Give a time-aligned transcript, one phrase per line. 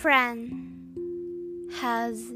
[0.00, 2.32] Friend has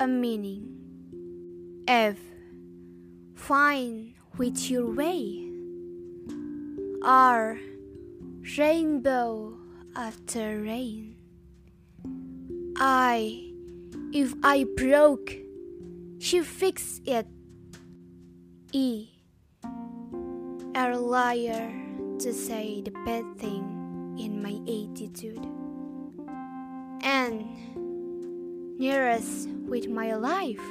[0.00, 1.84] a meaning.
[1.86, 2.16] F.
[3.34, 5.46] Find with your way.
[7.04, 7.58] R.
[8.56, 9.58] Rainbow
[9.94, 11.16] after rain.
[12.78, 13.52] I.
[14.14, 15.36] If I broke,
[16.18, 17.26] she fix it.
[18.72, 19.10] E.
[20.74, 21.70] A liar
[22.20, 25.51] to say the bad thing in my attitude.
[27.02, 28.76] N.
[28.78, 30.62] Nearest with my life.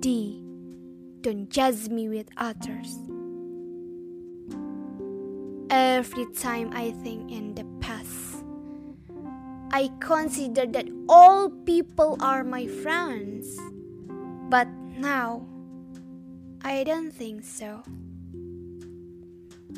[0.00, 0.42] D.
[1.20, 2.98] Don't judge me with others.
[5.70, 8.44] Every time I think in the past,
[9.72, 13.58] I consider that all people are my friends.
[14.48, 15.44] But now,
[16.62, 17.82] I don't think so.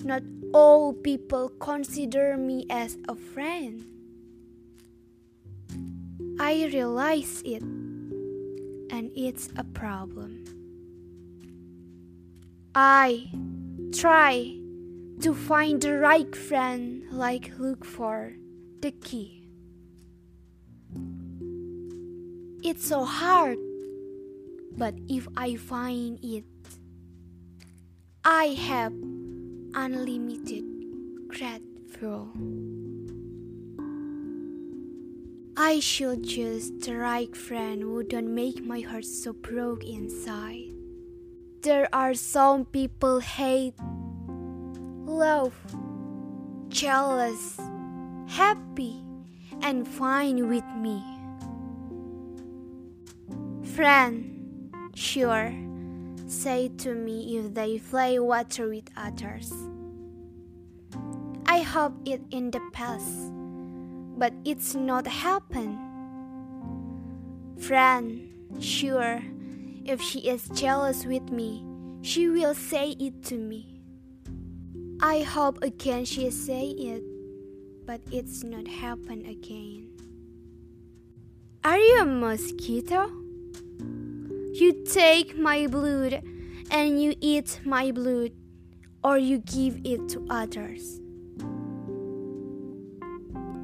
[0.05, 0.23] Not
[0.53, 3.85] all people consider me as a friend.
[6.41, 10.45] I realize it, and it's a problem.
[12.75, 13.31] I
[13.93, 14.55] try
[15.21, 18.35] to find the right friend, like look for
[18.81, 19.49] the key.
[22.63, 23.59] It's so hard,
[24.77, 26.45] but if I find it,
[28.25, 28.93] I have
[29.75, 30.65] unlimited
[31.29, 32.31] grateful.
[35.61, 40.71] I should choose the right friend who don't make my heart so broke inside.
[41.63, 43.75] There are some people hate,
[45.05, 45.59] love,
[46.69, 47.59] jealous,
[48.29, 49.03] happy,
[49.61, 51.03] and fine with me.
[53.75, 55.53] Friend, sure,
[56.29, 59.53] say to me if they play water with others.
[61.47, 63.33] I hope it in the past,
[64.19, 65.79] but it's not happened.
[67.59, 69.23] Friend, sure,
[69.85, 71.65] if she is jealous with me,
[72.03, 73.81] she will say it to me.
[75.01, 77.03] I hope again she say it,
[77.87, 79.91] but it's not happen again.
[81.65, 83.11] Are you a mosquito?
[84.53, 86.23] You take my blood
[86.71, 88.33] and you eat my blood,
[89.05, 91.01] or you give it to others.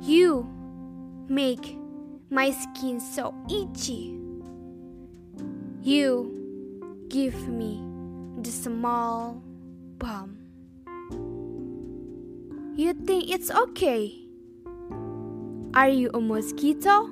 [0.04, 0.47] You
[1.28, 1.78] make
[2.28, 4.15] my skin so itchy.
[5.81, 7.81] You give me
[8.43, 9.43] the small
[9.97, 10.37] bump.
[12.76, 14.12] You think it's okay?
[15.72, 17.09] Are you a mosquito?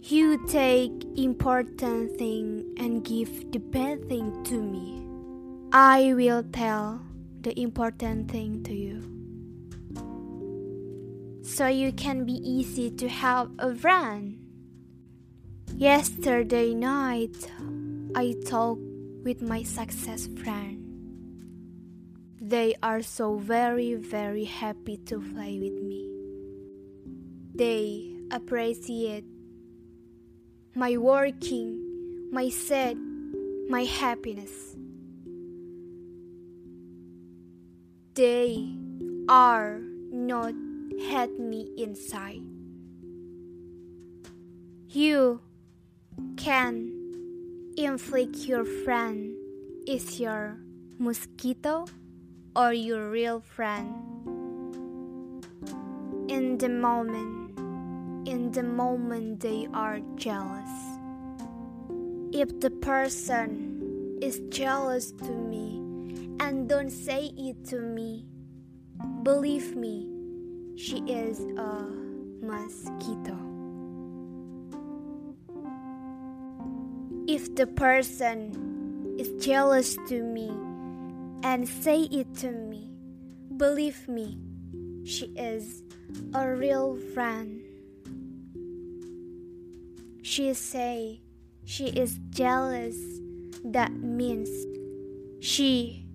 [0.00, 5.04] You take important thing and give the bad thing to me.
[5.72, 7.02] I will tell
[7.42, 8.95] the important thing to you.
[11.46, 14.36] So you can be easy to have a friend.
[15.76, 17.36] Yesterday night,
[18.16, 18.82] I talked
[19.22, 20.82] with my success friend.
[22.40, 26.10] They are so very, very happy to play with me.
[27.54, 29.24] They appreciate
[30.74, 32.98] my working, my sad,
[33.70, 34.76] my happiness.
[38.14, 38.68] They
[39.28, 39.78] are
[40.10, 40.65] not
[40.98, 42.42] hate me inside.
[44.88, 45.40] You
[46.36, 46.92] can
[47.76, 49.36] inflict your friend
[49.86, 50.58] is your
[50.98, 51.86] mosquito
[52.56, 53.94] or your real friend.
[56.28, 57.58] In the moment,
[58.26, 60.70] in the moment they are jealous.
[62.32, 65.78] If the person is jealous to me
[66.40, 68.26] and don't say it to me,
[69.22, 70.15] believe me,
[70.76, 71.88] she is a
[72.42, 73.36] mosquito.
[77.26, 80.50] If the person is jealous to me
[81.42, 82.90] and say it to me,
[83.56, 84.38] believe me,
[85.04, 85.82] she is
[86.34, 87.62] a real friend.
[90.22, 91.22] She say
[91.64, 92.96] she is jealous,
[93.64, 94.50] that means
[95.40, 96.06] she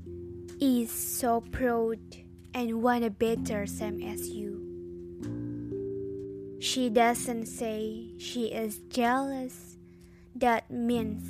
[0.59, 1.99] is so proud
[2.53, 4.59] and want a better same as you.
[6.59, 9.77] She doesn't say she is jealous,
[10.35, 11.25] that means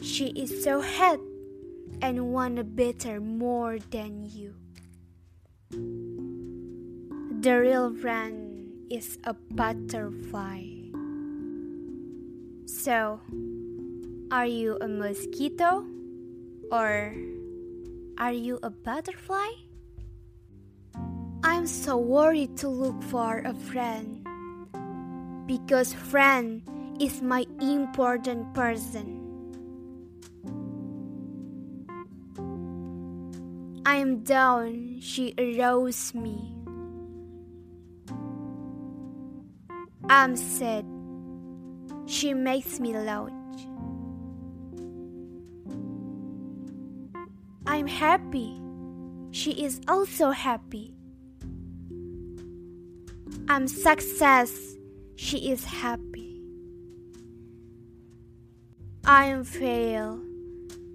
[0.00, 1.18] she is so hot
[2.00, 4.54] and want a better more than you.
[7.40, 10.62] The real friend is a butterfly.
[12.66, 13.20] So,
[14.30, 15.84] are you a mosquito
[16.70, 17.14] or
[18.24, 19.50] are you a butterfly?
[21.44, 24.24] I'm so worried to look for a friend
[25.46, 26.62] because friend
[26.98, 29.20] is my important person.
[33.84, 36.56] I am down, she arose me.
[40.08, 40.86] I'm sad,
[42.06, 43.32] she makes me loud.
[47.74, 48.54] I'm happy,
[49.32, 50.94] she is also happy.
[53.48, 54.76] I'm success,
[55.16, 56.40] she is happy.
[59.04, 60.20] I am fail,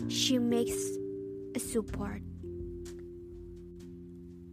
[0.07, 0.79] she makes
[1.53, 2.21] a support.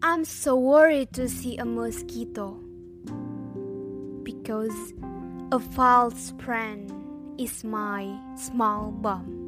[0.02, 2.58] I'm so worried to see a mosquito
[4.24, 4.94] because
[5.52, 6.90] a false friend
[7.38, 9.45] is my small bomb.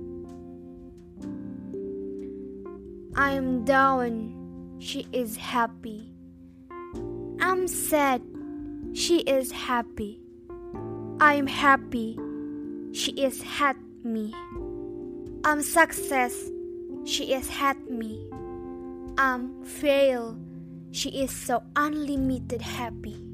[3.19, 6.15] I am down, she is happy.
[7.41, 8.23] I'm sad,
[8.93, 10.21] she is happy.
[11.19, 12.17] I am happy,
[12.93, 14.33] she is had me.
[15.45, 16.49] I'm success,
[17.05, 18.25] she is had me.
[19.19, 20.39] I'm fail,
[20.93, 23.28] she is so unlimited happy.